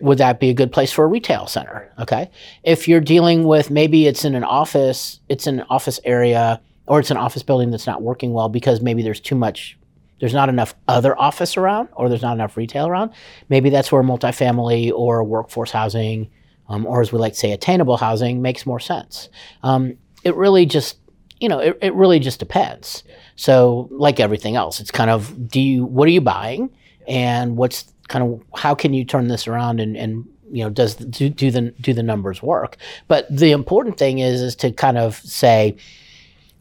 Would 0.00 0.18
that 0.18 0.40
be 0.40 0.50
a 0.50 0.54
good 0.54 0.72
place 0.72 0.92
for 0.92 1.04
a 1.04 1.08
retail 1.08 1.46
center? 1.46 1.92
Okay. 1.98 2.30
If 2.62 2.88
you're 2.88 3.00
dealing 3.00 3.44
with 3.44 3.70
maybe 3.70 4.06
it's 4.06 4.24
in 4.24 4.34
an 4.34 4.44
office, 4.44 5.20
it's 5.28 5.46
an 5.46 5.60
office 5.68 6.00
area 6.04 6.60
or 6.86 7.00
it's 7.00 7.10
an 7.10 7.16
office 7.16 7.42
building 7.42 7.70
that's 7.70 7.86
not 7.86 8.02
working 8.02 8.32
well 8.32 8.48
because 8.48 8.80
maybe 8.80 9.02
there's 9.02 9.20
too 9.20 9.34
much 9.34 9.78
there's 10.20 10.32
not 10.32 10.48
enough 10.48 10.74
other 10.88 11.18
office 11.18 11.56
around 11.56 11.88
or 11.92 12.08
there's 12.08 12.22
not 12.22 12.34
enough 12.34 12.56
retail 12.56 12.86
around, 12.86 13.10
maybe 13.48 13.68
that's 13.68 13.90
where 13.90 14.02
multifamily 14.02 14.92
or 14.92 15.22
workforce 15.24 15.70
housing, 15.70 16.30
um, 16.68 16.86
or 16.86 17.00
as 17.00 17.12
we 17.12 17.18
like 17.18 17.32
to 17.32 17.38
say, 17.38 17.52
attainable 17.52 17.96
housing 17.96 18.40
makes 18.40 18.64
more 18.64 18.80
sense. 18.80 19.28
Um, 19.62 19.98
it 20.22 20.34
really 20.36 20.66
just, 20.66 20.98
you 21.44 21.50
know, 21.50 21.58
it, 21.58 21.78
it 21.82 21.92
really 21.92 22.18
just 22.18 22.38
depends. 22.38 23.04
So, 23.36 23.86
like 23.90 24.18
everything 24.18 24.56
else, 24.56 24.80
it's 24.80 24.90
kind 24.90 25.10
of 25.10 25.50
do 25.50 25.60
you 25.60 25.84
what 25.84 26.08
are 26.08 26.10
you 26.10 26.22
buying, 26.22 26.70
and 27.06 27.58
what's 27.58 27.92
kind 28.08 28.24
of 28.24 28.42
how 28.58 28.74
can 28.74 28.94
you 28.94 29.04
turn 29.04 29.28
this 29.28 29.46
around 29.46 29.78
and, 29.78 29.94
and 29.94 30.26
you 30.50 30.64
know 30.64 30.70
does 30.70 30.94
do, 30.94 31.28
do 31.28 31.50
the 31.50 31.74
do 31.82 31.92
the 31.92 32.02
numbers 32.02 32.42
work? 32.42 32.78
But 33.08 33.26
the 33.28 33.50
important 33.50 33.98
thing 33.98 34.20
is 34.20 34.40
is 34.40 34.56
to 34.56 34.72
kind 34.72 34.96
of 34.96 35.16
say 35.16 35.76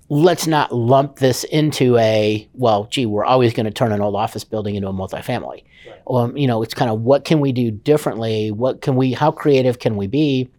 let's 0.09 0.47
not 0.47 0.75
lump 0.75 1.19
this 1.19 1.45
into 1.45 1.97
a 1.97 2.45
well 2.53 2.87
gee 2.91 3.05
we're 3.05 3.23
always 3.23 3.53
going 3.53 3.65
to 3.65 3.71
turn 3.71 3.93
an 3.93 4.01
old 4.01 4.15
office 4.15 4.43
building 4.43 4.75
into 4.75 4.89
a 4.89 4.93
multifamily 4.93 5.63
right. 5.87 6.01
um, 6.07 6.35
you 6.35 6.45
know 6.45 6.61
it's 6.61 6.73
kind 6.73 6.91
of 6.91 6.99
what 6.99 7.23
can 7.23 7.39
we 7.39 7.53
do 7.53 7.71
differently 7.71 8.51
what 8.51 8.81
can 8.81 8.97
we 8.97 9.13
how 9.13 9.31
creative 9.31 9.79
can 9.79 9.95
we 9.95 10.05
be 10.05 10.51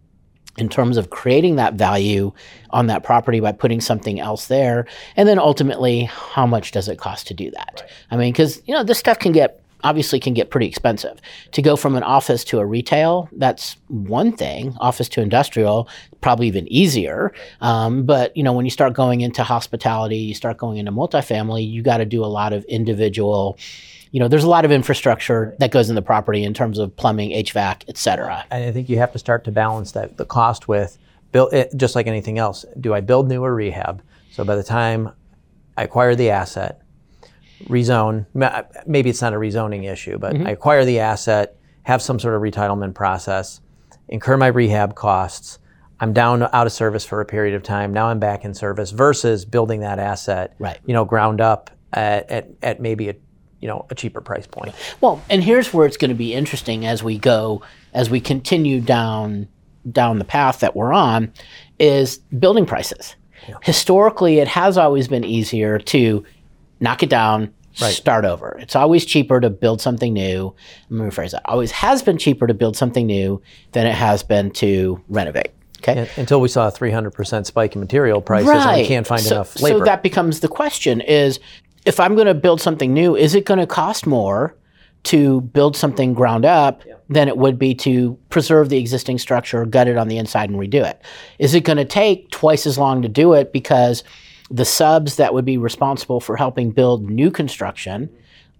in 0.57 0.69
terms 0.69 0.97
of 0.97 1.09
creating 1.09 1.55
that 1.57 1.73
value 1.73 2.31
on 2.71 2.87
that 2.87 3.03
property 3.03 3.39
by 3.39 3.51
putting 3.51 3.81
something 3.81 4.19
else 4.19 4.47
there 4.47 4.87
and 5.15 5.27
then 5.27 5.39
ultimately 5.39 6.03
how 6.03 6.45
much 6.45 6.71
does 6.71 6.87
it 6.87 6.97
cost 6.97 7.27
to 7.27 7.33
do 7.33 7.51
that 7.51 7.81
right. 7.81 7.91
i 8.11 8.17
mean 8.17 8.31
because 8.31 8.61
you 8.65 8.73
know 8.73 8.83
this 8.83 8.99
stuff 8.99 9.19
can 9.19 9.31
get 9.31 9.61
obviously 9.83 10.19
can 10.19 10.33
get 10.33 10.49
pretty 10.49 10.65
expensive. 10.65 11.19
To 11.51 11.61
go 11.61 11.75
from 11.75 11.95
an 11.95 12.03
office 12.03 12.43
to 12.45 12.59
a 12.59 12.65
retail, 12.65 13.29
that's 13.33 13.77
one 13.87 14.31
thing. 14.31 14.75
Office 14.79 15.09
to 15.09 15.21
industrial, 15.21 15.87
probably 16.21 16.47
even 16.47 16.67
easier. 16.71 17.33
Um, 17.61 18.05
but 18.05 18.35
you 18.35 18.43
know, 18.43 18.53
when 18.53 18.65
you 18.65 18.71
start 18.71 18.93
going 18.93 19.21
into 19.21 19.43
hospitality, 19.43 20.17
you 20.17 20.33
start 20.33 20.57
going 20.57 20.77
into 20.77 20.91
multifamily, 20.91 21.69
you 21.69 21.81
got 21.83 21.97
to 21.97 22.05
do 22.05 22.23
a 22.23 22.27
lot 22.27 22.53
of 22.53 22.63
individual. 22.65 23.57
You 24.11 24.19
know, 24.19 24.27
there's 24.27 24.43
a 24.43 24.49
lot 24.49 24.65
of 24.65 24.71
infrastructure 24.71 25.55
that 25.59 25.71
goes 25.71 25.89
in 25.89 25.95
the 25.95 26.01
property 26.01 26.43
in 26.43 26.53
terms 26.53 26.79
of 26.79 26.95
plumbing, 26.95 27.31
HVAC, 27.31 27.83
et 27.87 27.97
cetera. 27.97 28.45
And 28.49 28.63
I 28.63 28.71
think 28.71 28.89
you 28.89 28.97
have 28.97 29.11
to 29.11 29.19
start 29.19 29.43
to 29.43 29.51
balance 29.51 29.91
that 29.91 30.17
the 30.17 30.25
cost 30.25 30.67
with 30.67 30.97
build 31.31 31.53
just 31.75 31.95
like 31.95 32.07
anything 32.07 32.39
else. 32.39 32.65
Do 32.79 32.93
I 32.93 33.01
build 33.01 33.27
new 33.27 33.43
or 33.43 33.53
rehab? 33.53 34.01
So 34.31 34.43
by 34.45 34.55
the 34.55 34.63
time 34.63 35.11
I 35.77 35.83
acquire 35.83 36.15
the 36.15 36.29
asset, 36.29 36.81
rezone. 37.63 38.25
Maybe 38.85 39.09
it's 39.09 39.21
not 39.21 39.33
a 39.33 39.37
rezoning 39.37 39.89
issue, 39.91 40.17
but 40.17 40.33
mm-hmm. 40.33 40.47
I 40.47 40.51
acquire 40.51 40.85
the 40.85 40.99
asset, 40.99 41.55
have 41.83 42.01
some 42.01 42.19
sort 42.19 42.35
of 42.35 42.41
retitlement 42.41 42.93
process, 42.93 43.61
incur 44.07 44.37
my 44.37 44.47
rehab 44.47 44.95
costs. 44.95 45.59
I'm 45.99 46.11
down 46.11 46.43
out 46.43 46.67
of 46.67 46.73
service 46.73 47.05
for 47.05 47.21
a 47.21 47.25
period 47.25 47.55
of 47.55 47.63
time. 47.63 47.93
Now 47.93 48.07
I'm 48.07 48.19
back 48.19 48.43
in 48.43 48.53
service 48.53 48.91
versus 48.91 49.45
building 49.45 49.79
that 49.79 49.97
asset, 49.97 50.53
right. 50.59 50.77
you 50.85 50.93
know, 50.93 51.05
ground 51.05 51.39
up 51.39 51.71
at, 51.93 52.29
at, 52.29 52.49
at 52.61 52.81
maybe 52.81 53.09
a 53.09 53.15
you 53.61 53.67
know 53.69 53.85
a 53.89 53.95
cheaper 53.95 54.21
price 54.21 54.45
point. 54.45 54.75
Well, 55.01 55.23
and 55.29 55.43
here's 55.43 55.73
where 55.73 55.87
it's 55.87 55.97
going 55.97 56.09
to 56.09 56.15
be 56.15 56.33
interesting 56.33 56.85
as 56.85 57.01
we 57.01 57.17
go 57.17 57.61
as 57.93 58.09
we 58.09 58.19
continue 58.19 58.81
down 58.81 59.47
down 59.91 60.19
the 60.19 60.25
path 60.25 60.59
that 60.59 60.75
we're 60.75 60.93
on 60.93 61.31
is 61.79 62.17
building 62.39 62.65
prices. 62.65 63.15
Yeah. 63.47 63.55
Historically, 63.63 64.39
it 64.39 64.47
has 64.47 64.77
always 64.77 65.07
been 65.07 65.23
easier 65.23 65.79
to 65.79 66.23
knock 66.79 67.03
it 67.03 67.09
down, 67.09 67.53
right. 67.81 67.93
start 67.93 68.25
over. 68.25 68.57
It's 68.59 68.75
always 68.75 69.05
cheaper 69.05 69.39
to 69.39 69.49
build 69.49 69.81
something 69.81 70.13
new. 70.13 70.53
Let 70.89 71.03
me 71.03 71.09
rephrase 71.09 71.31
that. 71.31 71.43
Always 71.45 71.71
has 71.71 72.01
been 72.01 72.17
cheaper 72.17 72.47
to 72.47 72.53
build 72.53 72.77
something 72.77 73.05
new 73.05 73.41
than 73.71 73.87
it 73.87 73.95
has 73.95 74.23
been 74.23 74.51
to 74.51 75.01
renovate. 75.07 75.51
Okay. 75.79 76.09
Until 76.15 76.41
we 76.41 76.47
saw 76.47 76.67
a 76.67 76.71
300% 76.71 77.45
spike 77.45 77.75
in 77.75 77.79
material 77.79 78.21
prices 78.21 78.49
right. 78.49 78.67
and 78.67 78.81
we 78.81 78.87
can't 78.87 79.05
find 79.05 79.21
so, 79.21 79.35
enough 79.35 79.61
labor. 79.61 79.79
So 79.79 79.85
that 79.85 80.01
becomes 80.01 80.39
the 80.39 80.47
question 80.47 81.01
is 81.01 81.39
if 81.85 81.99
I'm 81.99 82.15
going 82.15 82.27
to 82.27 82.33
build 82.33 82.59
something 82.59 82.93
new, 82.93 83.15
is 83.15 83.35
it 83.35 83.45
going 83.45 83.59
to 83.59 83.67
cost 83.67 84.07
more 84.07 84.55
to 85.03 85.41
build 85.41 85.77
something 85.77 86.15
ground 86.15 86.43
up 86.43 86.83
yeah. 86.83 86.95
than 87.09 87.27
it 87.27 87.37
would 87.37 87.59
be 87.59 87.75
to 87.75 88.17
preserve 88.29 88.69
the 88.69 88.77
existing 88.79 89.19
structure, 89.19 89.63
gut 89.65 89.87
it 89.87 89.97
on 89.97 90.07
the 90.07 90.17
inside 90.17 90.49
and 90.49 90.59
redo 90.59 90.83
it? 90.83 90.99
Is 91.37 91.53
it 91.53 91.61
going 91.61 91.77
to 91.77 91.85
take 91.85 92.31
twice 92.31 92.65
as 92.65 92.79
long 92.79 93.03
to 93.03 93.09
do 93.09 93.33
it 93.33 93.53
because– 93.53 94.03
the 94.55 94.65
subs 94.65 95.17
that 95.17 95.33
would 95.33 95.43
be 95.43 95.57
responsible 95.57 96.21
for 96.21 96.37
helping 96.37 96.71
build 96.71 97.09
new 97.09 97.29
construction 97.29 98.09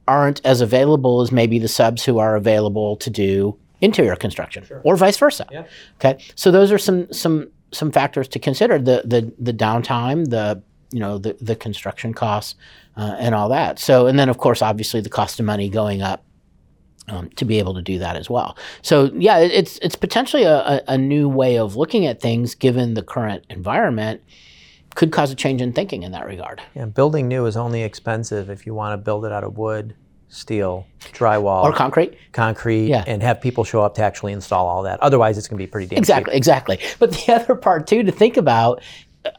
aren't 0.08 0.46
as 0.46 0.60
available 0.60 1.22
as 1.22 1.32
maybe 1.32 1.58
the 1.58 1.70
subs 1.70 2.04
who 2.04 2.20
are 2.20 2.36
available 2.36 2.98
to 2.98 3.10
do 3.10 3.58
interior 3.80 4.16
construction 4.16 4.66
sure. 4.66 4.82
or 4.84 4.98
vice 4.98 5.18
versa. 5.18 5.48
Yeah. 5.50 5.66
Okay. 5.96 6.22
So 6.36 6.52
those 6.52 6.72
are 6.72 6.78
some 6.78 7.12
some 7.14 7.50
some 7.72 7.92
factors 7.92 8.28
to 8.30 8.40
consider 8.40 8.78
the 8.78 9.04
the 9.06 9.34
the 9.40 9.54
downtime, 9.54 10.30
the 10.30 10.62
you 10.92 11.00
know 11.00 11.18
the 11.18 11.38
the 11.40 11.56
construction 11.56 12.14
costs 12.14 12.56
uh, 12.98 13.16
and 13.18 13.34
all 13.34 13.48
that. 13.50 13.80
So 13.80 14.08
and 14.08 14.20
then 14.20 14.28
of 14.28 14.38
course 14.38 14.62
obviously 14.62 15.00
the 15.00 15.10
cost 15.10 15.40
of 15.40 15.46
money 15.46 15.70
going 15.70 16.02
up 16.02 16.26
um, 17.08 17.30
to 17.38 17.46
be 17.46 17.58
able 17.60 17.74
to 17.74 17.82
do 17.82 18.00
that 18.00 18.18
as 18.18 18.30
well. 18.30 18.58
So 18.82 19.12
yeah, 19.16 19.40
it's 19.40 19.80
it's 19.82 19.96
potentially 19.96 20.44
a, 20.44 20.84
a, 20.88 20.98
new 20.98 21.30
way 21.30 21.58
of 21.58 21.76
looking 21.76 22.06
at 22.06 22.20
things 22.20 22.54
given 22.54 22.96
the 22.96 23.04
current 23.04 23.46
environment 23.50 24.22
could 24.96 25.12
cause 25.12 25.32
a 25.32 25.36
change 25.36 25.62
in 25.62 25.74
thinking 25.74 26.04
in 26.04 26.12
that 26.14 26.26
regard. 26.26 26.62
Yeah, 26.74 26.86
building 26.86 27.28
new 27.28 27.46
is 27.46 27.56
only 27.56 27.84
expensive 27.84 28.50
if 28.50 28.66
you 28.66 28.74
want 28.74 28.94
to 28.94 28.98
build 28.98 29.26
it 29.26 29.32
out 29.32 29.44
of 29.44 29.58
wood, 29.58 29.94
steel, 30.30 30.88
drywall, 31.12 31.64
or 31.64 31.74
concrete. 31.74 32.18
Concrete, 32.32 32.88
yeah. 32.88 33.04
and 33.06 33.22
have 33.22 33.42
people 33.42 33.64
show 33.64 33.84
up 33.84 33.96
to 33.96 34.02
actually 34.02 34.34
install 34.34 34.66
all 34.66 34.84
that. 34.84 35.00
Otherwise, 35.02 35.38
it's 35.38 35.48
going 35.48 35.60
to 35.60 35.64
be 35.64 35.70
pretty 35.70 35.88
damn 35.88 35.98
exactly, 35.98 36.32
cheap. 36.32 36.38
exactly. 36.38 36.80
But 36.98 37.12
the 37.12 37.34
other 37.36 37.56
part 37.56 37.88
too 37.88 38.04
to 38.04 38.12
think 38.12 38.38
about, 38.38 38.82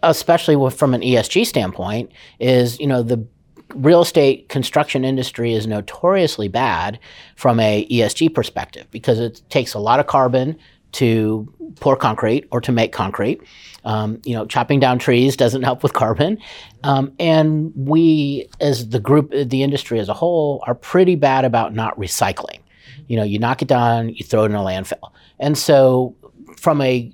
especially 0.02 0.70
from 0.70 0.94
an 0.94 1.00
ESG 1.00 1.46
standpoint, 1.46 2.12
is 2.38 2.78
you 2.78 2.86
know 2.86 3.02
the 3.02 3.26
real 3.75 4.02
estate 4.02 4.48
construction 4.48 5.04
industry 5.04 5.52
is 5.52 5.66
notoriously 5.66 6.48
bad 6.48 6.98
from 7.34 7.58
a 7.58 7.86
ESG 7.88 8.32
perspective 8.32 8.86
because 8.90 9.18
it 9.18 9.42
takes 9.48 9.75
a 9.75 9.78
lot 9.78 9.98
of 9.98 10.06
carbon 10.06 10.56
to 10.93 11.52
pour 11.81 11.97
concrete 11.97 12.47
or 12.50 12.61
to 12.61 12.73
make 12.73 12.93
concrete. 12.93 13.40
Um, 13.85 14.21
you 14.25 14.35
know, 14.35 14.47
chopping 14.47 14.81
down 14.81 14.99
trees 14.99 15.37
doesn't 15.37 15.62
help 15.62 15.83
with 15.83 15.93
carbon. 15.93 16.38
Um, 16.83 17.12
and 17.19 17.73
we, 17.76 18.49
as 18.61 18.88
the 18.88 19.00
group, 19.00 19.31
the 19.31 19.62
industry 19.62 19.99
as 20.00 20.09
a 20.09 20.14
whole, 20.14 20.62
are 20.66 20.75
pretty 20.75 21.14
bad 21.14 21.45
about 21.45 21.75
not 21.75 21.97
recycling. 21.99 22.61
You 23.07 23.16
know, 23.16 23.23
you 23.23 23.38
knock 23.38 23.62
it 23.62 23.69
down, 23.69 24.09
you 24.09 24.25
throw 24.25 24.43
it 24.43 24.47
in 24.47 24.55
a 24.55 24.61
landfill. 24.61 25.12
And 25.38 25.57
so, 25.57 26.16
from 26.57 26.81
a 26.81 27.12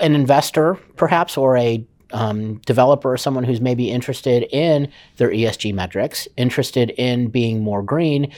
an 0.00 0.14
investor, 0.14 0.74
perhaps, 0.96 1.36
or 1.36 1.56
a 1.56 1.84
um, 2.12 2.58
developer, 2.58 3.16
someone 3.16 3.44
who's 3.44 3.60
maybe 3.60 3.90
interested 3.90 4.44
in 4.50 4.90
their 5.16 5.30
ESG 5.30 5.74
metrics, 5.74 6.28
interested 6.36 6.90
in 6.90 7.28
being 7.28 7.62
more 7.62 7.82
green, 7.82 8.32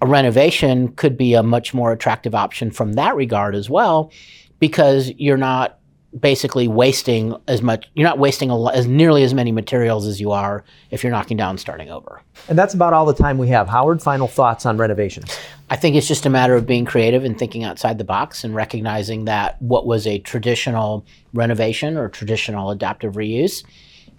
a 0.00 0.06
renovation 0.06 0.88
could 0.92 1.16
be 1.16 1.34
a 1.34 1.42
much 1.42 1.74
more 1.74 1.92
attractive 1.92 2.34
option 2.34 2.70
from 2.70 2.94
that 2.94 3.16
regard 3.16 3.54
as 3.54 3.68
well, 3.68 4.12
because 4.58 5.10
you're 5.16 5.36
not 5.36 5.78
basically 6.18 6.66
wasting 6.66 7.36
as 7.48 7.60
much 7.60 7.86
you're 7.94 8.08
not 8.08 8.18
wasting 8.18 8.50
a, 8.50 8.66
as 8.70 8.86
nearly 8.86 9.22
as 9.22 9.34
many 9.34 9.52
materials 9.52 10.06
as 10.06 10.18
you 10.18 10.30
are 10.30 10.64
if 10.90 11.04
you're 11.04 11.12
knocking 11.12 11.36
down 11.36 11.58
starting 11.58 11.90
over. 11.90 12.22
And 12.48 12.58
that's 12.58 12.72
about 12.72 12.94
all 12.94 13.04
the 13.04 13.12
time 13.12 13.36
we 13.36 13.48
have. 13.48 13.68
Howard 13.68 14.02
final 14.02 14.26
thoughts 14.26 14.64
on 14.64 14.78
renovations 14.78 15.36
i 15.70 15.76
think 15.76 15.96
it's 15.96 16.08
just 16.08 16.24
a 16.24 16.30
matter 16.30 16.54
of 16.54 16.66
being 16.66 16.86
creative 16.86 17.24
and 17.24 17.38
thinking 17.38 17.62
outside 17.62 17.98
the 17.98 18.04
box 18.04 18.42
and 18.42 18.54
recognizing 18.54 19.26
that 19.26 19.60
what 19.60 19.86
was 19.86 20.06
a 20.06 20.18
traditional 20.20 21.04
renovation 21.34 21.98
or 21.98 22.08
traditional 22.08 22.70
adaptive 22.70 23.14
reuse 23.14 23.64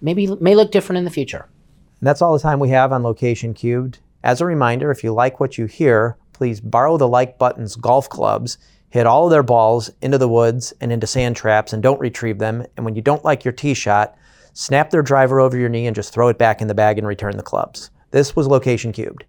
maybe 0.00 0.28
may 0.40 0.54
look 0.54 0.70
different 0.70 0.98
in 0.98 1.04
the 1.04 1.10
future. 1.10 1.46
And 2.00 2.06
that's 2.06 2.22
all 2.22 2.32
the 2.32 2.38
time 2.38 2.58
we 2.60 2.70
have 2.70 2.92
on 2.92 3.02
location 3.02 3.54
cubed 3.54 3.98
as 4.22 4.40
a 4.40 4.46
reminder 4.46 4.90
if 4.90 5.04
you 5.04 5.12
like 5.12 5.40
what 5.40 5.58
you 5.58 5.66
hear 5.66 6.16
please 6.32 6.60
borrow 6.60 6.96
the 6.96 7.08
like 7.08 7.38
buttons 7.38 7.76
golf 7.76 8.08
clubs 8.08 8.58
hit 8.90 9.06
all 9.06 9.24
of 9.24 9.30
their 9.30 9.42
balls 9.42 9.90
into 10.02 10.18
the 10.18 10.28
woods 10.28 10.74
and 10.80 10.92
into 10.92 11.06
sand 11.06 11.36
traps 11.36 11.72
and 11.72 11.82
don't 11.82 12.00
retrieve 12.00 12.38
them. 12.38 12.66
And 12.76 12.84
when 12.84 12.96
you 12.96 13.02
don't 13.02 13.24
like 13.24 13.44
your 13.44 13.52
tee 13.52 13.74
shot, 13.74 14.16
snap 14.52 14.90
their 14.90 15.02
driver 15.02 15.40
over 15.40 15.56
your 15.56 15.68
knee 15.68 15.86
and 15.86 15.96
just 15.96 16.12
throw 16.12 16.28
it 16.28 16.38
back 16.38 16.60
in 16.60 16.68
the 16.68 16.74
bag 16.74 16.98
and 16.98 17.06
return 17.06 17.36
the 17.36 17.42
clubs. 17.42 17.90
This 18.10 18.34
was 18.34 18.48
Location 18.48 18.92
Cubed. 18.92 19.24